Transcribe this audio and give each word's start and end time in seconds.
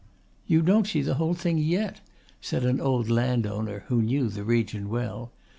"You 0.47 0.63
don't 0.63 0.87
see 0.87 1.03
the 1.03 1.13
whole 1.13 1.35
thing 1.35 1.59
yet," 1.59 2.01
said 2.41 2.65
an 2.65 2.81
old 2.81 3.07
landowner 3.11 3.83
who 3.85 4.01
knew 4.01 4.29
the 4.29 4.43
region 4.43 4.89
well. 4.89 5.31